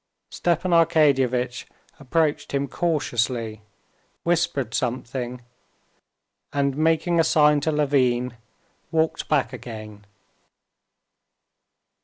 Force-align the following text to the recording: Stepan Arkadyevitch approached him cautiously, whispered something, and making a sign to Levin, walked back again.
Stepan 0.31 0.71
Arkadyevitch 0.71 1.65
approached 1.99 2.53
him 2.53 2.67
cautiously, 2.67 3.61
whispered 4.23 4.73
something, 4.73 5.41
and 6.51 6.75
making 6.75 7.19
a 7.19 7.23
sign 7.23 7.59
to 7.59 7.71
Levin, 7.71 8.35
walked 8.89 9.29
back 9.29 9.53
again. 9.53 10.03